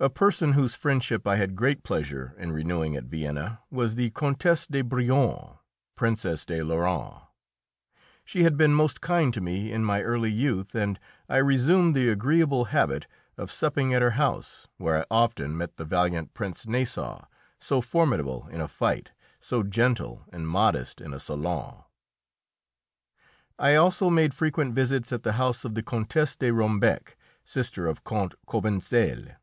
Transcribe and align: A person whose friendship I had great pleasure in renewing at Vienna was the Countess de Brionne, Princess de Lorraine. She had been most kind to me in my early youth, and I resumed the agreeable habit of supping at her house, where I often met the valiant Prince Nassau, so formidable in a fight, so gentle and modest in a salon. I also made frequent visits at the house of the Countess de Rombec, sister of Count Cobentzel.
A 0.00 0.08
person 0.08 0.52
whose 0.54 0.74
friendship 0.74 1.26
I 1.28 1.36
had 1.36 1.54
great 1.54 1.82
pleasure 1.82 2.34
in 2.38 2.50
renewing 2.50 2.96
at 2.96 3.04
Vienna 3.04 3.60
was 3.70 3.94
the 3.94 4.08
Countess 4.08 4.66
de 4.66 4.80
Brionne, 4.82 5.58
Princess 5.96 6.46
de 6.46 6.62
Lorraine. 6.62 7.20
She 8.24 8.42
had 8.42 8.56
been 8.56 8.72
most 8.74 9.02
kind 9.02 9.34
to 9.34 9.42
me 9.42 9.70
in 9.70 9.84
my 9.84 10.00
early 10.00 10.30
youth, 10.32 10.74
and 10.74 10.98
I 11.28 11.36
resumed 11.36 11.94
the 11.94 12.08
agreeable 12.08 12.64
habit 12.72 13.06
of 13.36 13.52
supping 13.52 13.92
at 13.92 14.00
her 14.00 14.12
house, 14.12 14.66
where 14.78 14.96
I 14.96 15.04
often 15.10 15.58
met 15.58 15.76
the 15.76 15.84
valiant 15.84 16.32
Prince 16.32 16.66
Nassau, 16.66 17.26
so 17.58 17.82
formidable 17.82 18.48
in 18.48 18.62
a 18.62 18.68
fight, 18.68 19.10
so 19.40 19.62
gentle 19.62 20.24
and 20.32 20.48
modest 20.48 21.02
in 21.02 21.12
a 21.12 21.20
salon. 21.20 21.84
I 23.58 23.74
also 23.74 24.08
made 24.08 24.32
frequent 24.32 24.74
visits 24.74 25.12
at 25.12 25.22
the 25.22 25.32
house 25.34 25.66
of 25.66 25.74
the 25.74 25.82
Countess 25.82 26.34
de 26.34 26.50
Rombec, 26.50 27.14
sister 27.44 27.86
of 27.86 28.02
Count 28.04 28.34
Cobentzel. 28.46 29.36